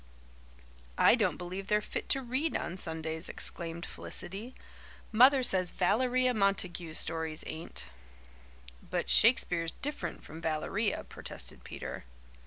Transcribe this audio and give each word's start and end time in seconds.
"I 0.97 1.13
don't 1.13 1.37
believe 1.37 1.67
they're 1.67 1.79
fit 1.79 2.09
to 2.09 2.23
read 2.23 2.57
on 2.57 2.75
Sundays," 2.75 3.29
exclaimed 3.29 3.85
Felicity. 3.85 4.55
"Mother 5.11 5.43
says 5.43 5.69
Valeria 5.69 6.33
Montague's 6.33 6.97
stories 6.97 7.43
ain't." 7.45 7.85
"But 8.81 9.11
Shakespeare's 9.11 9.73
different 9.83 10.23
from 10.23 10.41
Valeria," 10.41 11.03
protested 11.03 11.63
Peter. 11.63 12.05